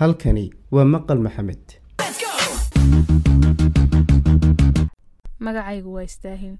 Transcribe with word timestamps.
halkani 0.00 0.44
waa 0.74 0.84
maqal 0.94 1.18
maxamed. 1.26 1.64
Magacaygu 5.44 5.90
waa 5.96 6.06
istaahil 6.10 6.54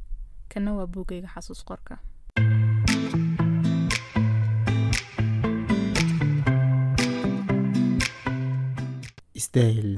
kana 0.55 0.71
waa 0.79 0.87
buugayga 0.95 1.29
xasuus 1.35 1.63
qorka. 1.69 1.95
Istaahil 9.41 9.91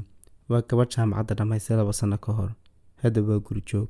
waa 0.51 0.61
gabadh 0.69 0.91
jaamacadda 0.95 1.35
dhammaystay 1.39 1.77
laba 1.79 1.93
sanno 1.99 2.17
ka 2.25 2.31
hor. 2.37 2.51
Hadda 3.01 3.21
waa 3.27 3.39
guri 3.45 3.61
joog. 3.69 3.89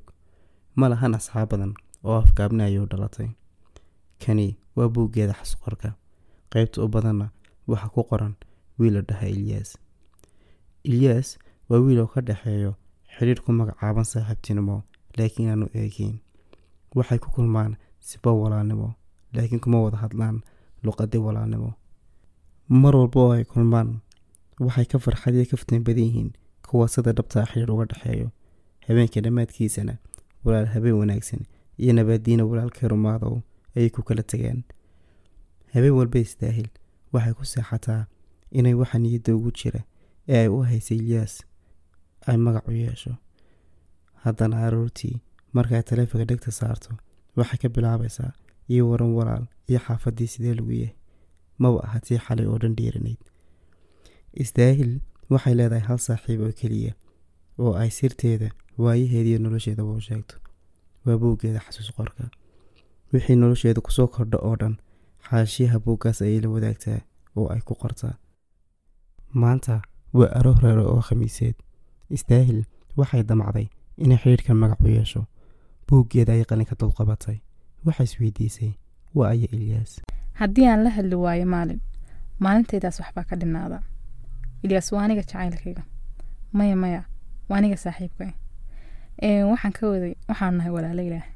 Ma 0.76 0.90
lahan 0.92 1.16
asxaab 1.18 1.50
badan 1.52 1.74
oo 2.04 2.16
afgaabni 2.24 2.64
ayuu 2.64 2.86
dhalatay. 2.92 3.30
Kani 4.24 4.48
waa 4.78 4.90
buuggeeda 4.94 5.34
xasuusqorka 5.40 5.90
qaybta 6.54 6.78
u 6.84 6.88
badanna 6.96 7.28
waxaa 7.72 7.94
ku 7.96 8.02
qoran 8.10 8.34
wiil 8.82 8.94
la 8.98 9.02
dhaha 9.10 9.28
ilyaas 9.36 9.70
ilyaas 10.92 11.30
waa 11.70 11.80
wiil 11.86 12.00
oo 12.04 12.08
ka 12.14 12.22
dhexeeyo 12.28 12.72
xidhiir 13.16 13.40
ku 13.46 13.52
magacaaban 13.60 14.06
saaxiibtinimo 14.12 14.76
laakiin 15.18 15.50
aanu 15.52 15.66
eegeyn 15.80 16.16
waxay 16.98 17.20
ku 17.24 17.30
kulmaan 17.36 17.72
siba 18.08 18.32
walaalnimo 18.42 18.88
laakiin 19.36 19.60
kuma 19.64 19.78
wada 19.86 19.98
hadlaan 20.04 20.38
luqadi 20.86 21.18
walaalnimo 21.28 21.70
mar 22.82 22.94
walba 22.96 23.20
oo 23.26 23.32
ay 23.38 23.44
kulmaan 23.54 23.90
waxay 24.66 24.86
ka 24.92 24.98
farxadiyo 25.06 25.46
kaftan 25.52 25.84
badan 25.88 26.04
yihiin 26.08 26.30
kuwa 26.68 26.88
sida 26.94 27.12
dhabtaa 27.18 27.46
xidhiir 27.52 27.72
uga 27.72 27.86
dhexeeyo 27.92 28.28
habeenka 28.88 29.22
dhammaadkiisana 29.26 29.94
walaal 30.46 30.68
habeen 30.74 30.96
wanaagsan 31.02 31.42
iyo 31.82 31.94
nabaadiina 31.94 32.44
walaalkay 32.50 32.88
rumaadow 32.94 33.36
ayay 33.76 33.90
ku 33.96 34.02
kala 34.08 34.24
tegeen 34.32 34.60
habeen 35.74 35.94
walba 36.00 36.20
istaahil 36.20 36.68
waxay 37.14 37.34
ku 37.40 37.44
seexataa 37.46 38.02
inay 38.52 38.74
waxa 38.82 38.98
niyadda 39.00 39.36
ugu 39.36 39.52
jira 39.60 39.82
ee 40.28 40.40
ay 40.44 40.48
u 40.48 40.62
haysay 40.70 40.98
ilyaas 40.98 41.34
ay 42.30 42.38
magac 42.38 42.68
u 42.68 42.72
yeesho. 42.72 43.14
Haddana 44.24 44.58
aroortii 44.68 45.16
markay 45.54 45.82
taleefanka 45.84 46.26
dhegta 46.30 46.52
saarto 46.52 46.90
waxay 47.38 47.58
ka 47.62 47.70
bilaabaysaa 47.76 48.32
iyo 48.74 48.90
waran 48.90 49.12
walaal 49.18 49.46
iyo 49.70 49.80
xaafaddii 49.86 50.28
sidee 50.34 50.54
lagu 50.54 50.72
yahay 50.72 50.96
maba 51.62 51.80
aha 51.84 52.00
tii 52.06 52.20
xalay 52.26 52.46
oo 52.52 52.58
dhan 52.62 52.76
dhiiranayd 52.78 53.20
istaahil 54.44 54.92
waxay 55.34 55.54
leedahay 55.60 55.84
hal 55.90 56.00
saaxiib 56.08 56.42
oo 56.46 56.52
keliya 56.60 56.94
oo 57.64 57.74
ay 57.82 57.90
sirteeda 57.98 58.48
waayaheeda 58.84 59.30
iyo 59.30 59.40
nolosheedaba 59.40 59.92
u 59.92 60.02
sheegto. 60.08 60.36
Waa 61.06 61.18
buuggeeda 61.22 61.60
xasuus 61.66 61.92
qorka. 61.98 62.24
Wixii 63.14 63.36
nolosheeda 63.36 63.82
ku 63.82 63.92
soo 63.92 64.08
kordha 64.08 64.38
oo 64.48 64.56
dhan 64.62 64.76
xaashiyaha 65.28 65.78
buuggaas 65.86 66.22
ayay 66.22 66.40
la 66.44 66.50
wadaagtaa 66.56 67.00
oo 67.38 67.48
ay 67.54 67.62
ku 67.68 67.74
qortaa 67.82 68.16
maanta 69.34 69.82
waa 70.14 70.30
aro 70.40 70.54
horeero 70.54 70.84
oo 70.94 71.02
khamiiseed. 71.02 71.56
Istaahil 72.10 72.64
waxay 72.98 73.24
damacday 73.24 73.68
inay 73.98 74.18
xidhiidhkan 74.18 74.58
magac 74.58 74.80
u 74.82 74.88
yeesho. 74.88 75.26
Buuggeeda 75.88 76.34
ayay 76.34 76.46
qalinka 76.46 76.76
dulqabatay. 76.80 77.38
Waxay 77.86 78.04
isweydiisay 78.06 78.72
waa 79.16 79.30
aya 79.30 79.48
ilyaas. 79.52 80.02
Haddii 80.34 80.68
aan 80.68 80.84
la 80.84 80.90
hadli 80.90 81.16
waayo 81.16 81.46
maalin 81.46 81.82
maalintaydaas 82.40 83.00
waxbaa 83.00 83.24
ka 83.30 83.36
dhinaada 83.36 83.84
ilyaas 84.64 84.92
waa 84.92 85.04
aniga 85.04 85.22
jacaylkayga. 85.22 85.84
Maya 86.54 86.76
maya 86.76 87.04
waa 87.50 87.58
aniga 87.58 87.78
saaxiibka 87.78 88.34
waxaan 89.52 89.74
ka 89.74 89.88
waday 89.88 90.14
waxaanu 90.30 90.58
nahay 90.58 90.72
walaalo 90.72 91.02
ilaah. 91.02 91.28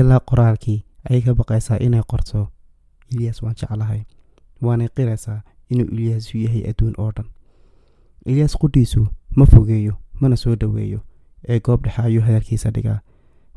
Ilaa 0.00 0.20
qoraalkii 0.30 0.84
ayay 1.10 1.22
ka 1.22 1.34
baqaysaa 1.34 1.78
inay 1.86 2.02
qorto. 2.10 2.48
Ilyaas 3.12 3.42
waan 3.42 3.54
jeclahay. 3.60 4.02
Waanay 4.62 4.88
qiraysaa 4.96 5.40
inuu 5.70 5.86
ilyaasu 5.94 6.38
yahay 6.38 6.62
adduun 6.70 6.94
oo 6.98 7.10
dhan. 7.16 7.26
Ilyaas 8.26 8.56
qudhiisu 8.62 9.06
ma 9.36 9.46
fogeeyo 9.46 9.94
mana 10.20 10.36
soo 10.36 10.54
dhoweeyo 10.60 11.00
ee 11.48 11.60
goob 11.60 11.82
dhexe 11.84 12.02
ayuu 12.02 12.22
hadalkiisa 12.22 12.70
dhigaa. 12.70 13.00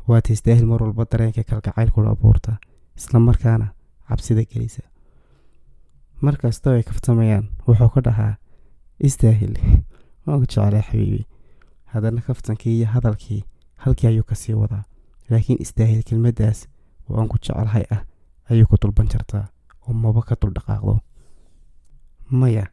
Waata 0.08 0.32
istaahil 0.32 0.66
mar 0.66 0.82
walba 0.82 1.04
dareenka 1.12 1.42
kalgacaylkula 1.44 2.10
abuurta 2.10 2.56
islamarkaana 2.96 3.66
cabsida 4.08 4.44
gelisa. 4.44 4.82
Mar 6.20 6.36
kastoo 6.36 6.72
ay 6.72 6.82
kaftamayaan 6.82 7.48
wuxuu 7.68 7.88
ka 7.94 8.00
dhahaa 8.06 8.34
istaahil 9.08 9.54
waan 10.26 10.40
ku 10.40 10.46
jeclaa 10.46 10.82
xabiibi. 10.88 11.26
Haddana 11.92 12.20
kaftankii 12.20 12.76
iyo 12.78 12.86
hadalkii 12.86 13.44
halkii 13.76 14.06
ayuu 14.06 14.24
ka 14.24 14.34
sii 14.34 14.52
wadaa 14.54 14.84
laakiin 15.30 15.62
istaahil 15.62 16.02
kelmaddaas 16.02 16.68
waan 17.08 17.28
ku 17.28 17.38
jeclahay 17.38 17.84
ah 17.90 18.02
ayuu 18.50 18.66
ku 18.70 18.76
dulban 18.82 19.08
jartaa 19.08 19.46
oo 19.88 19.92
maba 20.02 20.22
ka 20.22 20.36
dul 20.42 20.52
dhaqaaqdo 20.58 20.98
maya 22.30 22.66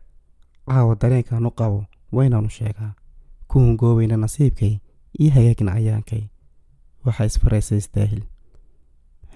caawa 0.68 0.96
dareenkan 0.96 1.46
u 1.46 1.52
qabo 1.52 1.86
waynaanu 2.12 2.50
sheegaa. 2.50 2.94
Ku 3.48 3.60
hungoobayna 3.60 4.18
nasiibkay 4.18 4.80
iyo 5.20 5.32
hagaagna 5.32 5.72
ayaankay. 5.74 6.24
Waxaa 7.06 7.26
isfaraysa 7.26 7.76
istaahil. 7.76 8.22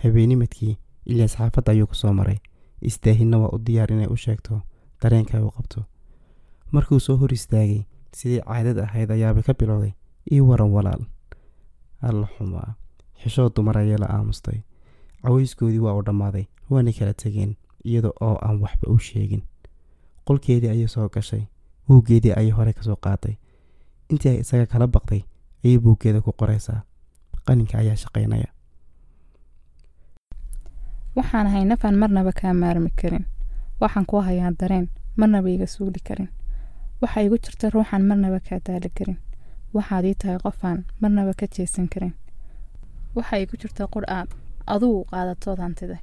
Habeenimadkii 0.04 0.78
ilyaas 1.06 1.36
xaafadda 1.38 1.72
ayuu 1.72 1.88
ku 1.88 1.96
soo 1.96 2.14
maray. 2.14 2.38
Istaahilna 2.82 3.38
waa 3.38 3.50
u 3.56 3.58
diyaar 3.66 3.92
inay 3.92 4.08
u 4.08 4.18
sheegto 4.18 4.62
dareenka 5.02 5.44
u 5.46 5.52
qabto. 5.52 5.86
Markuu 6.72 7.00
soo 7.00 7.18
hor 7.18 7.34
istaagay 7.34 7.84
sidii 8.16 8.42
caadad 8.42 8.78
ahayd 8.80 9.12
ayaabay 9.12 9.44
ka 9.44 9.54
bilowday 9.54 9.94
ii 10.32 10.40
waran 10.42 10.72
walaal. 10.72 11.04
Alla 12.02 12.28
xumaa 12.38 12.76
xishoo 13.24 13.50
dumar 13.56 13.78
ayay 13.78 13.98
la 13.98 14.08
aamustay. 14.10 14.60
Cawayskoodii 15.24 15.80
waa 15.80 15.94
u 15.94 16.02
dhammaaday 16.04 16.46
waanay 16.70 16.94
kala 16.94 17.14
tegeen 17.14 17.56
iyada 17.86 18.10
oo 18.22 18.36
aan 18.42 18.62
waxba 18.62 18.88
u 18.94 19.00
sheegin 19.00 19.42
qolkeedii 20.28 20.70
ayay 20.74 20.88
soo 20.88 21.10
gashay 21.10 21.44
buuggeedii 21.88 22.34
ayay 22.40 22.52
hore 22.58 22.74
ka 22.74 22.84
soo 22.84 22.96
qaaday 23.06 23.36
intii 24.12 24.30
ay 24.32 24.40
isaga 24.44 24.66
kala 24.72 24.88
baqday 24.88 25.22
ayay 25.66 25.78
buuggeeda 25.84 26.22
ku 26.22 26.32
qoraysaa. 26.40 26.82
Qaninka 27.46 27.78
ayaa 27.78 27.96
shaqaynaya. 28.04 28.50
Waxaan 31.16 31.48
ahay 31.48 31.66
nafaan 31.66 31.96
marnaba 32.02 32.32
kaa 32.40 32.54
maarmi 32.54 32.90
karin. 33.02 33.26
Waxaan 33.82 34.06
ku 34.06 34.22
hayaa 34.28 34.52
dareen 34.60 34.88
marnaba 35.20 35.50
iga 35.50 35.68
suuli 35.68 36.00
karin. 36.08 36.30
Waxaa 37.02 37.24
igu 37.26 37.38
jirta 37.44 37.70
ruuxaan 37.74 38.04
marnaba 38.10 38.40
kaa 38.48 38.60
daali 38.66 38.90
karin. 38.98 39.18
Waxaad 39.76 40.06
ii 40.06 40.16
tahay 40.22 40.38
qofaan 40.44 40.80
marnaba 41.02 41.34
ka 41.40 41.46
jeesan 41.56 41.88
karin. 41.94 42.14
Waxaa 43.16 43.40
igu 43.44 43.58
jirta 43.62 43.88
qur 43.94 44.04
aad 44.08 44.30
adugu 44.74 45.04
qaadatood 45.12 45.60
hantiday 45.60 46.00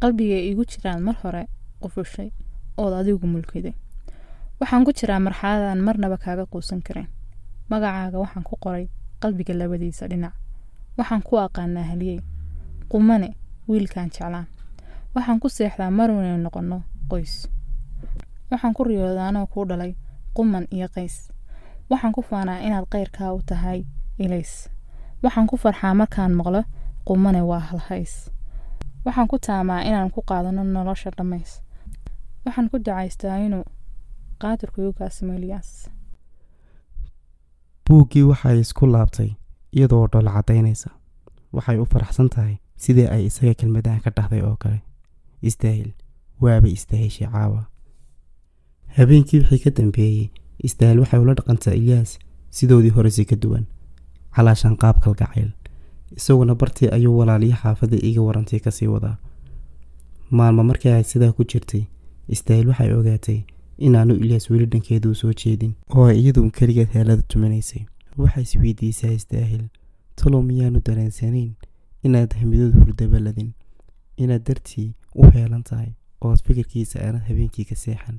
qalbigay 0.00 0.42
igu 0.50 0.62
jiraan 0.70 1.02
mar 1.06 1.16
hore 1.22 1.42
qufushay 1.82 2.30
ood 2.82 2.92
adigu 3.00 3.26
mulkiday. 3.26 3.74
Waxaan 4.60 4.84
ku 4.84 4.92
jiraa 4.98 5.20
marxaladaan 5.26 5.80
marnaba 5.86 6.16
kaaga 6.24 6.44
quusan 6.52 6.80
karin. 6.86 7.08
Magacaaga 7.70 8.18
waxaan 8.22 8.44
ku 8.48 8.54
qoray 8.64 8.86
qalbiga 9.22 9.54
labadiisa 9.60 10.04
dhinac. 10.10 10.34
Waxaan 10.98 11.22
ku 11.22 11.32
aqaanaa 11.44 11.86
haliyey 11.90 12.20
qumane 12.90 13.28
wiilkaan 13.68 14.10
jeclaan. 14.14 14.46
Waxaan 15.14 15.40
ku 15.42 15.48
seexdaa 15.48 15.90
marwanay 15.90 16.36
noqonno 16.44 16.78
qoys. 17.10 17.48
Waxaan 18.50 18.74
ku 18.76 18.84
riyoodaa 18.84 19.28
anoo 19.28 19.46
kuu 19.46 19.64
dhalay 19.68 19.92
quman 20.36 20.64
iyo 20.76 20.88
qays. 20.94 21.14
Waxaan 21.90 22.12
ku 22.12 22.22
faanaa 22.22 22.58
inaad 22.66 22.86
qayrkaa 22.92 23.32
u 23.32 23.40
tahay 23.48 23.84
ilays. 24.18 24.68
Waxaan 25.22 25.46
ku 25.46 25.56
farxaa 25.56 25.94
markaan 25.94 26.32
maqlo 26.38 26.62
qumane 27.06 27.40
waa 27.50 27.58
halhays 27.70 28.30
waxaan 29.04 29.28
ku 29.28 29.36
taamaa 29.38 29.82
inaan 29.88 30.10
ku 30.14 30.20
qaadano 30.28 30.62
nolosha 30.64 31.10
dhammays 31.16 31.50
waxaan 32.44 32.68
ku 32.72 32.78
dacaystaa 32.86 33.38
inuu 33.46 33.64
qaadirku 34.42 34.78
igu 34.82 34.92
gaasimo 34.98 35.32
ilyaas 35.38 35.70
buuggii 37.86 38.22
waxay 38.30 38.58
isku 38.64 38.86
laabtay 38.94 39.30
iyadoo 39.76 40.06
dhoola 40.12 40.30
caddaynaysa 40.36 40.90
waxay 41.56 41.76
u 41.82 41.86
faraxsan 41.92 42.28
tahay 42.34 42.54
sidii 42.82 43.08
ay 43.14 43.22
isaga 43.30 43.54
kelmadahan 43.60 44.00
ka 44.04 44.10
dhahday 44.16 44.42
oo 44.48 44.56
kale. 44.62 44.78
Istaahil 45.48 45.90
waabay 46.42 46.72
istaaheshay 46.78 47.28
caawa 47.34 47.62
habeenkii 48.96 49.38
wixii 49.40 49.62
ka 49.64 49.70
dambeeyey 49.78 50.26
istaahil 50.68 50.98
waxay 51.02 51.20
ula 51.24 51.34
dhaqantaa 51.38 51.74
ilyaas 51.80 52.10
sidoodii 52.56 52.90
horesi 52.96 53.24
ka 53.30 53.36
duwan. 53.42 53.64
Calaashan 54.36 54.76
qaab 54.82 54.96
kalgacayl. 55.04 55.50
Isaguna 56.18 56.54
bartii 56.60 56.88
ayuu 56.96 57.18
walaaliyo 57.18 57.56
xaafadda 57.62 57.96
iga 58.08 58.22
warantay 58.28 58.60
ka 58.64 58.70
sii 58.70 58.86
wadaa. 58.94 59.16
Maalmo 60.30 60.62
markii 60.70 60.92
ay 60.92 61.04
sidaa 61.04 61.32
ku 61.32 61.44
jirtay 61.50 61.82
istaahil 62.34 62.68
waxay 62.72 62.92
ogaatay 63.00 63.38
inaanu 63.86 64.14
ilyaas 64.22 64.50
weli 64.50 64.66
dhankeeduu 64.72 65.14
soo 65.20 65.32
jeedin. 65.42 65.72
Oo 65.96 66.04
ay 66.10 66.18
iyaduun 66.22 66.50
keligeed 66.58 66.88
heelada 66.96 67.22
tumanaysay. 67.32 67.82
Waxay 68.22 68.42
isweydiisaa 68.48 69.12
istaahil 69.20 69.64
talow 70.16 70.42
miyaanu 70.50 70.80
dareensanayn 70.88 71.52
inaad 72.06 72.34
hamidood 72.40 72.74
hurdabaladin 72.80 73.50
inaad 74.22 74.44
dartii 74.48 74.88
u 75.14 75.30
heelan 75.36 75.62
tahay 75.70 75.90
ood 76.20 76.40
fikirkiisa 76.46 77.00
aanad 77.06 77.22
habeenkii 77.28 77.64
ka 77.70 77.76
seexan 77.84 78.18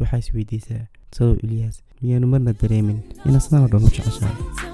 waxaa 0.00 0.18
isweydiisaa 0.24 0.84
talow 1.16 1.36
ilyaas 1.44 1.82
miyaanu 2.02 2.26
marna 2.34 2.52
dareemin. 2.62 2.98
Inaad 3.26 3.40
sidaan 3.46 3.62
oo 3.62 3.68
dhan 3.72 3.84
u 3.88 3.94
jeceshahay 3.96 4.71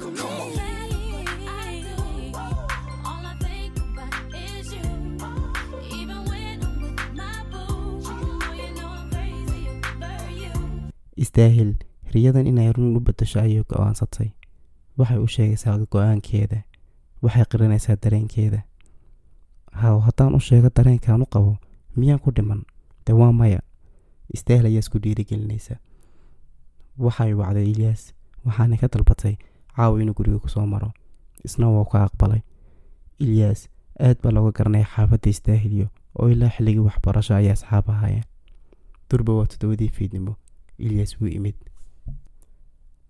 istaahil 11.25 11.71
riyadan 12.15 12.47
inay 12.51 12.73
run 12.73 12.97
u 12.97 13.01
bedasho 13.01 13.41
ayay 13.41 13.63
go'aansatay 13.71 14.29
waxay 14.99 15.19
u 15.19 15.27
sheegaysaa 15.35 15.77
go'aankeeda 15.93 16.59
waxay 17.23 17.45
qirinaysaa 17.51 17.97
dareenkeeda. 18.03 18.61
Haw 19.81 19.97
haddaan 20.07 20.35
u 20.35 20.41
sheego 20.41 20.69
dareenkaan 20.77 21.23
u 21.23 21.27
qabo 21.35 21.53
miyaan 21.97 22.21
ku 22.25 22.31
dhiman? 22.37 22.63
De 23.07 23.13
waa 23.13 23.33
maya. 23.33 23.61
Istaahil 24.35 24.67
ayaa 24.67 24.83
isku 24.85 24.99
dhiirigelinaysa. 25.03 25.75
Waxay 26.99 27.33
wacday 27.41 27.67
ilyaas. 27.73 28.03
Waxaana 28.47 28.77
ka 28.81 28.89
dalbatay 28.93 29.35
caawa 29.77 30.01
inuu 30.03 30.15
guriga 30.15 30.39
ku 30.39 30.49
soo 30.49 30.67
maro. 30.67 30.91
Isna 31.45 31.67
wuu 31.71 31.85
ka 31.85 32.05
aqbalay. 32.07 32.43
Ilyaas 33.19 33.69
aad 34.01 34.19
baa 34.23 34.31
looga 34.35 34.53
garanaya 34.59 34.87
xaafadda 34.95 35.31
istaahiliyo 35.31 35.87
oo 36.19 36.29
ilaa 36.31 36.51
xilligii 36.57 36.85
waxbarasho 36.89 37.35
ayay 37.35 37.53
asxaab 37.53 37.91
ahaayeen. 37.91 38.25
Durba 39.11 39.33
waa 39.39 39.47
toddobadii 39.47 39.89
fiidnimo 39.97 40.37
ilyaas 40.79 41.21
wuu 41.21 41.29
imid. 41.29 41.55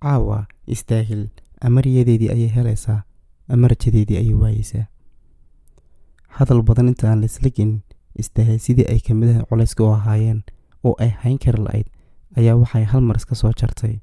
Caawa 0.02 0.46
istaahil 0.66 1.28
amariyadeedii 1.60 2.30
ayay 2.30 2.48
helaysaa. 2.48 3.02
Ama 3.48 3.68
rajadeedii 3.68 4.16
ayay 4.16 4.34
waayeysaa 4.34 4.86
hadal 6.38 6.62
badan 6.62 6.88
inta 6.88 7.10
aan 7.10 7.20
laisla 7.20 7.50
gelin 7.50 7.80
istaahil 8.14 8.58
sidii 8.58 8.84
ay 8.92 9.00
kamidaha 9.00 9.42
culayska 9.48 9.84
u 9.84 9.92
ahaayeen 9.92 10.42
oo 10.84 10.94
ay 10.98 11.08
hayn 11.22 11.38
kari 11.38 11.62
la-ayd 11.64 11.86
ayaa 12.36 12.56
waxay 12.56 12.84
hal 12.84 13.00
mar 13.00 13.16
iska 13.16 13.34
soo 13.34 13.52
jartay. 13.60 13.98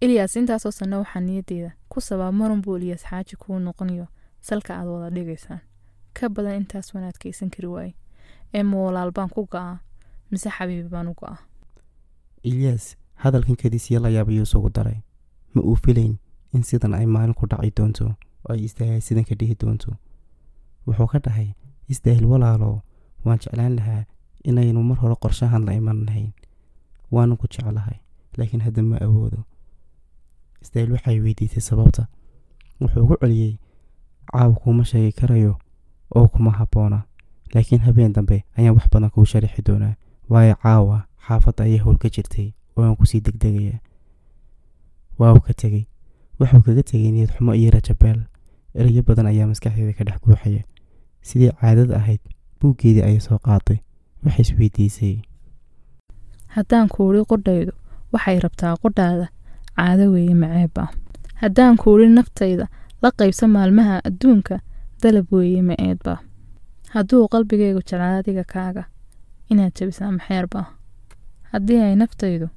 Ilyaas 0.00 0.36
intaasoo 0.36 0.70
sanno 0.70 0.98
waxaa 0.98 1.20
niyaddeeda 1.20 1.70
ku 1.88 2.00
sabaa 2.00 2.32
marun 2.32 2.62
buu 2.62 2.76
ilyaas 2.76 3.04
xaaji 3.10 3.36
kuu 3.36 3.58
noqonayo 3.58 4.06
salka 4.40 4.74
aad 4.78 4.86
wada 4.88 5.10
dhigaysaan. 5.14 5.60
Ka 6.20 6.28
badan 6.28 6.56
intaas 6.60 6.94
waan 6.94 7.04
adkaysan 7.10 7.50
kari 7.50 7.68
waaye. 7.68 7.94
Ee 8.54 8.62
ma 8.62 8.76
walaal 8.86 9.10
baan 9.16 9.30
ku 9.30 9.46
go'aa 9.52 9.78
mise 10.30 10.50
xabiibi 10.50 10.88
baan 10.88 11.08
u 11.08 11.14
go'aa 11.14 11.38
ilyaas 12.42 12.96
hadalkan 13.14 13.56
kadisiya 13.56 14.00
la 14.00 14.08
yaab 14.08 14.28
ayuu 14.28 14.42
isugu 14.42 14.70
daray. 14.70 14.98
Ma 15.54 15.62
uu 15.62 15.76
filayn 15.76 16.18
in 16.52 16.62
sidan 16.62 16.94
ay 16.94 17.06
maalin 17.06 17.34
ku 17.34 17.46
dhaci 17.46 17.70
doonto 17.76 18.04
oo 18.44 18.52
ay 18.52 18.64
istaahil 18.64 19.00
sidan 19.00 19.24
ka 19.24 19.34
dhihi 19.34 19.54
doonto? 19.60 19.96
Wuxuu 20.86 21.06
ka 21.06 21.18
dhahay 21.18 21.54
istaahil 21.88 22.24
walaalo 22.26 22.82
waan 23.24 23.38
jeclaan 23.38 23.76
lahaa 23.76 24.04
inaynu 24.44 24.82
mar 24.82 24.98
hore 24.98 25.16
qorshahan 25.22 25.64
la 25.66 25.72
iman 25.74 26.04
lahayn. 26.06 26.32
Waanu 27.10 27.36
ku 27.36 27.46
jeclahay 27.48 27.98
laakiin 28.36 28.60
hadda 28.62 28.82
ma 28.82 28.96
awoodo. 29.00 29.44
Istaahil 30.62 30.92
waxay 30.92 31.20
weydiisay 31.20 31.60
sababta. 31.60 32.06
Wuxuu 32.80 33.02
ugu 33.02 33.16
celiyey 33.20 33.58
caawa 34.32 34.54
kuuma 34.54 34.84
sheegi 34.84 35.12
karayo 35.12 35.58
oo 36.14 36.28
kuma 36.28 36.50
habboona 36.50 37.02
laakiin 37.54 37.80
habeen 37.80 38.12
dambe 38.12 38.44
ayaan 38.56 38.74
wax 38.76 38.86
badan 38.92 39.10
kuu 39.10 39.24
sharaxi 39.24 39.62
doonaa. 39.66 39.94
Waayo 40.28 40.54
caawa 40.62 41.07
xaafadda 41.28 41.64
ayaa 41.68 41.82
howl 41.84 41.98
ka 42.02 42.08
jirtay 42.14 42.48
oo 42.76 42.82
aan 42.84 42.96
ku 42.96 43.04
sii 43.10 43.20
degdegaya. 43.26 43.78
Waa 45.18 45.38
ka 45.46 45.52
tegey. 45.62 45.84
Wuxuu 46.40 46.62
kaga 46.66 46.82
tegay 46.90 47.10
niyad 47.14 47.30
xumo 47.36 47.52
iyo 47.54 47.70
rajabeel 47.76 48.20
erayo 48.78 49.02
badan 49.08 49.26
ayaa 49.26 49.46
maskaxdeeda 49.50 49.92
ka 49.98 50.04
dhex 50.06 50.18
guuxaya 50.24 50.62
sidii 51.28 51.50
caadada 51.60 51.96
ahayd 52.00 52.20
buuggeedii 52.60 53.02
ayay 53.08 53.20
soo 53.20 53.38
qaaday 53.46 53.78
waxay 54.24 54.42
isweydiisay 54.46 55.14
haddaan 56.54 56.86
kuudhi 56.94 57.22
qudhaydu 57.30 57.72
waxay 58.14 58.38
rabtaa 58.44 58.74
qudhaada 58.84 59.26
caado 59.76 60.04
weeye 60.14 60.34
maceebba 60.42 60.84
haddaan 61.42 61.76
kuudhi 61.82 62.06
naftayda 62.18 62.66
la 63.02 63.10
qaybsa 63.18 63.44
maalmaha 63.56 63.94
adduunka 64.08 64.56
dalab 65.02 65.26
weeye 65.38 65.62
maceedba 65.70 66.14
hadduu 66.94 67.24
qalbigaygu 67.32 67.80
jeclaa 67.88 68.14
adiga 68.22 68.44
kaaga 68.54 68.82
inaad 69.50 69.72
jabisaa 69.78 70.10
maxeerba 70.18 70.60
haddii 71.52 71.80
ay 71.86 71.94
naftaydu 71.96 72.48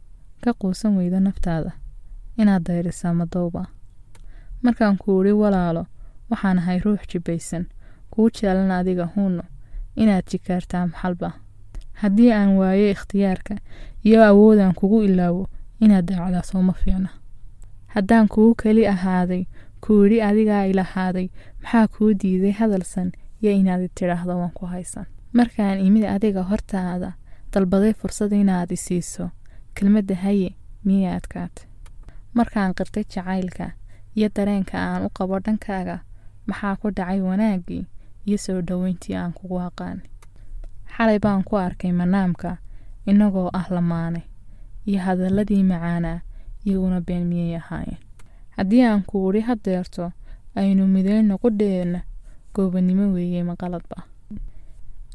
ka 0.44 0.54
quusan 0.60 0.98
weydo 0.98 1.20
naftaada 1.20 1.72
inaad 2.38 2.64
dayrisaa 2.68 3.14
madowba 3.14 3.66
markaan 4.64 4.98
kuudhi 4.98 5.32
walaalo 5.42 5.84
waxaan 6.30 6.58
ahay 6.60 6.80
ruux 6.86 7.02
jibbaysan 7.12 7.66
kuu 8.12 8.30
jeclan 8.30 8.72
adiga 8.72 9.06
huunno 9.16 9.44
inaad 9.96 10.26
jikaartaa 10.32 10.88
maxalba. 10.88 11.32
Haddii 12.02 12.32
aan 12.32 12.50
waayo 12.58 12.90
ikhtiyaarka 12.92 13.56
iyo 14.06 14.24
awoodaan 14.26 14.74
kugu 14.74 15.02
ilaawo 15.04 15.48
inaad 15.80 16.06
daacdaa 16.06 16.42
sooma 16.44 16.74
fiicna. 16.74 17.10
Haddaan 17.88 18.28
kugu 18.28 18.56
keli 18.56 18.88
ahaaday 18.88 19.44
kuudhi 19.86 20.22
adigaa 20.22 20.64
ilahaaday 20.66 21.28
maxaa 21.62 21.88
kuu 21.88 22.14
diiday 22.22 22.52
hadalsan 22.52 23.12
iyo 23.42 23.52
inaad 23.52 23.90
tidhaahdo 23.96 24.38
waan 24.40 24.52
ku 24.58 24.66
haysan. 24.66 25.06
Markaan 25.34 25.80
imid 25.80 26.04
adiga 26.06 26.44
hortaada 26.44 27.14
dalbaday 27.54 27.94
fursad 27.94 28.32
inaad 28.34 28.72
isiiso. 28.72 29.30
Kelmadda 29.76 30.16
haye 30.16 30.50
miyay 30.86 31.16
adkaata 31.16 31.62
markaan 32.34 32.74
qirtay 32.78 33.04
jacaylka 33.04 33.72
iyo 34.16 34.30
dareenka 34.36 34.78
aan 34.80 35.06
u 35.06 35.10
qabo 35.10 35.40
dhankaaga 35.40 35.98
maxaa 36.48 36.76
ku 36.76 36.88
dhacay 36.98 37.20
wanaaggii 37.22 37.86
iyo 38.28 38.38
soo 38.38 38.62
dhoweyntii 38.68 39.16
aan 39.16 39.34
kugu 39.34 39.60
aqaanay 39.68 40.08
xalay 40.94 41.20
baan 41.20 41.44
ku 41.44 41.56
arkay 41.58 41.92
manaamka 41.92 42.58
innagoo 43.10 43.50
ah 43.60 43.68
lamaane 43.76 44.22
iyo 44.86 45.00
hadalladii 45.06 45.64
macaanaa 45.64 46.20
iyaguna 46.66 47.02
been 47.02 47.26
miyay 47.28 47.56
ahaayeen. 47.56 48.00
Haddii 48.56 48.84
aan 48.86 49.04
kuudhi 49.10 49.40
hadeerto 49.42 50.12
aynu 50.56 50.88
midayno 50.88 51.38
qudheenna 51.44 52.00
goobannimo 52.56 53.06
weeye 53.16 53.44
maqaladba 53.44 53.98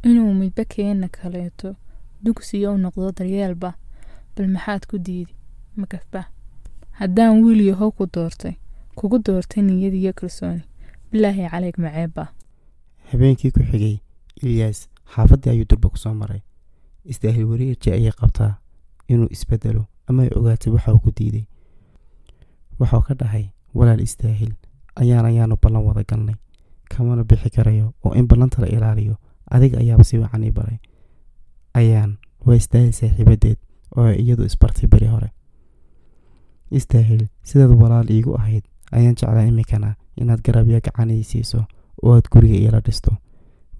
inuu 0.08 0.34
midba 0.34 0.64
keenna 0.64 1.08
kaleeto 1.08 1.74
dugsiyo 2.24 2.74
u 2.74 2.78
noqdo 2.78 3.12
daryeelba 3.12 3.74
bal 4.36 4.48
maxaad 4.48 4.86
ku 4.86 4.98
diidi? 4.98 5.32
Makafba 5.76 6.22
haddaan 6.98 7.42
wiil 7.44 7.60
yahow 7.68 7.90
ku 7.92 8.06
doortay 8.14 8.56
kugu 8.96 9.18
doortay 9.26 9.62
niyad 9.62 9.94
iyo 9.94 10.12
kalsooni. 10.12 10.62
Bilaahi 11.12 11.48
caleyg 11.50 11.76
maceebba 11.78 12.24
habeenkii 13.12 13.50
ku 13.54 13.60
xigay 13.70 13.96
ilyaas 14.42 14.88
xaafaddii 15.14 15.50
ayuu 15.50 15.66
durba 15.68 15.88
ku 15.88 15.96
soo 15.98 16.14
maray. 16.14 16.42
Istaahil 17.04 17.44
wareerji 17.44 17.92
ayay 17.92 18.12
qabtaa 18.12 18.58
inuu 19.08 19.28
isbedelo 19.30 19.86
ama 20.08 20.22
ay 20.22 20.30
ogaatay 20.34 20.72
waxa 20.72 20.94
uu 20.94 20.98
ku 21.04 21.10
diiday. 21.16 21.44
Waxuu 22.78 23.02
ka 23.06 23.14
dhahay 23.14 23.52
walaal 23.74 24.00
istaahil 24.00 24.52
ayaan 24.96 25.26
ayaanu 25.26 25.56
ballan 25.62 25.84
wada 25.86 26.02
galnay. 26.04 26.34
Kamana 26.90 27.24
bixi 27.24 27.50
karayo 27.50 27.94
oo 28.04 28.14
in 28.14 28.26
ballanta 28.26 28.62
la 28.62 28.68
ilaaliyo 28.68 29.16
adiga 29.50 29.78
ayaaba 29.78 30.04
si 30.04 30.18
wacan 30.18 30.44
ii 30.44 30.50
baray 30.50 30.78
ayaan 31.80 32.12
waa 32.46 32.56
istaahil 32.60 32.92
saaxiibadeed 32.98 33.58
oo 33.96 34.08
iyadu 34.22 34.44
isbartay 34.50 34.86
beri 34.92 35.06
hore. 35.12 35.28
Istaahil 36.70 37.22
sidaad 37.48 37.72
walaal 37.82 38.10
iigu 38.10 38.34
ahayd 38.38 38.64
ayaan 38.92 39.14
jeclaa 39.20 39.46
iminkana 39.50 39.94
inaad 40.20 40.40
garabya 40.46 40.80
gacan 40.80 41.10
ii 41.10 41.24
siiso 41.30 41.60
oo 42.02 42.14
aad 42.16 42.26
guriga 42.32 42.56
iila 42.58 42.80
dhisto. 42.86 43.12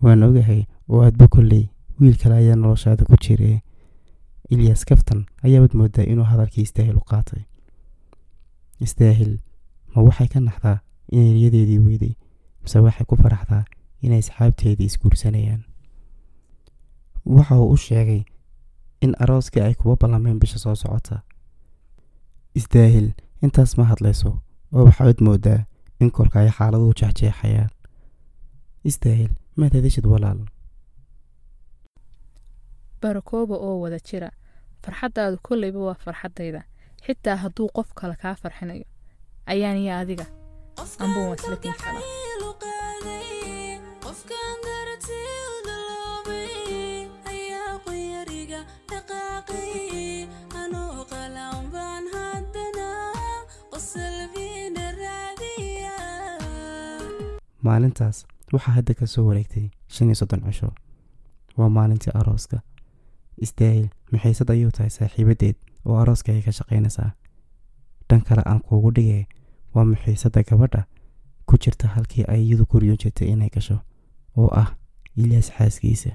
Waan 0.03 0.23
ogahay 0.23 0.63
oo 0.89 1.03
aadba 1.05 1.29
kolley 1.29 1.65
wiil 2.01 2.17
kale 2.23 2.35
ayaa 2.43 2.57
noloshaada 2.57 3.05
ku 3.05 3.17
jiree 3.25 3.61
ilyas 4.51 4.85
kaftan 4.85 5.27
ayaabad 5.45 5.73
moodaa 5.75 6.05
inuu 6.13 6.25
hadalkii 6.33 6.63
istaahil 6.69 6.97
u 6.97 7.05
qaatay. 7.11 7.43
Istaahil 8.81 9.39
ma 9.95 10.03
waxay 10.07 10.29
ka 10.29 10.41
naxdaa 10.41 10.79
inay 11.13 11.33
riyadeedii 11.37 11.79
weyday 11.87 12.15
mise 12.63 12.79
waxay 12.87 13.07
ku 13.09 13.17
faraxdaa 13.17 13.65
inay 14.03 14.19
asxaabteedii 14.25 14.87
isguursanayaan 14.91 15.63
waxa 17.27 17.55
uu 17.61 17.71
u 17.75 17.77
sheegay 17.77 18.23
in 19.05 19.13
arooskii 19.23 19.63
ay 19.63 19.75
kuwa 19.75 19.97
ballameen 20.01 20.39
bisha 20.41 20.59
soo 20.59 20.75
socota. 20.75 21.21
Istaahil 22.55 23.13
intaas 23.43 23.79
ma 23.79 23.85
hadlayso 23.85 24.31
oo 24.75 24.85
waxaad 24.85 25.19
moodaa 25.27 25.61
in 26.01 26.11
kolka 26.11 26.41
ay 26.41 26.51
xaaladuhu 26.59 26.93
jeexjeexayaan. 27.01 27.71
Istaahil 28.85 29.33
maad 29.57 29.73
hadashid 29.75 30.07
walaal. 30.13 30.41
Barakooba 33.03 33.57
oo 33.67 33.81
wada 33.81 33.99
jira. 34.09 34.31
Farxaddaadu 34.85 35.37
kolleyba 35.49 35.79
waa 35.89 35.95
farxaddayda. 36.05 36.61
Xitaa 37.07 37.37
hadduu 37.37 37.69
qof 37.77 37.89
kale 37.95 38.17
kaa 38.23 38.35
farxinayo 38.43 38.85
ayaan 39.47 39.77
iyo 39.83 39.95
adiga 40.03 40.27
amba 41.05 41.21
waan 41.21 41.39
isla 41.39 41.57
karaa 41.57 42.03
maalintaas 57.69 58.17
waxaa 58.55 58.75
hadda 58.79 58.95
ka 58.99 59.07
soo 59.13 59.25
wareegtay 59.29 59.67
shan 59.95 60.09
iyo 60.09 60.15
soddon 60.21 60.43
cisho 60.47 60.69
waa 61.59 61.69
maalintii 61.77 62.13
arooska. 62.21 62.59
Istaahil 63.45 63.87
maxaysad 64.13 64.51
ayuu 64.55 64.71
tahay 64.77 64.91
saaxiibadeed 64.99 65.57
oo 65.85 65.97
arooska 66.03 66.33
ay 66.33 66.43
ka 66.47 66.53
shaqaynaysaa. 66.59 67.11
Dhan 68.09 68.23
kale 68.29 68.43
aan 68.51 68.61
kuugu 68.67 68.91
dhigay 68.97 69.25
waa 69.75 69.85
maxaysadda 69.93 70.43
gabadha 70.51 70.83
ku 71.49 71.57
jirta 71.63 71.89
halkii 71.95 72.25
ay 72.33 72.41
iyadu 72.47 72.65
guryo 72.71 72.95
jirtay 73.03 73.29
inay 73.35 73.49
gasho 73.55 73.77
oo 74.37 74.49
ah 74.63 74.69
ilyaas 75.17 75.49
xaaskiisa 75.57 76.11